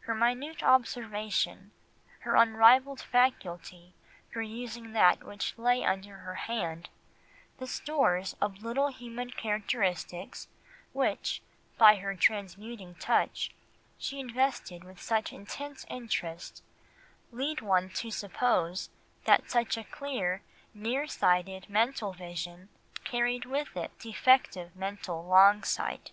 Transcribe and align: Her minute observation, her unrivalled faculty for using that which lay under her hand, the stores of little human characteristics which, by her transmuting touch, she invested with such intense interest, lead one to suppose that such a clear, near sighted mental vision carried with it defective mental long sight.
Her 0.00 0.16
minute 0.16 0.64
observation, 0.64 1.70
her 2.22 2.34
unrivalled 2.34 3.00
faculty 3.00 3.94
for 4.32 4.42
using 4.42 4.94
that 4.94 5.22
which 5.22 5.56
lay 5.56 5.84
under 5.84 6.16
her 6.16 6.34
hand, 6.34 6.88
the 7.58 7.68
stores 7.68 8.34
of 8.40 8.64
little 8.64 8.88
human 8.88 9.30
characteristics 9.30 10.48
which, 10.92 11.40
by 11.78 11.94
her 11.98 12.16
transmuting 12.16 12.96
touch, 12.96 13.52
she 13.96 14.18
invested 14.18 14.82
with 14.82 15.00
such 15.00 15.32
intense 15.32 15.86
interest, 15.88 16.64
lead 17.30 17.60
one 17.60 17.90
to 17.90 18.10
suppose 18.10 18.90
that 19.24 19.48
such 19.52 19.76
a 19.76 19.84
clear, 19.84 20.42
near 20.74 21.06
sighted 21.06 21.68
mental 21.70 22.12
vision 22.12 22.70
carried 23.04 23.44
with 23.44 23.76
it 23.76 23.96
defective 24.00 24.74
mental 24.74 25.24
long 25.24 25.62
sight. 25.62 26.10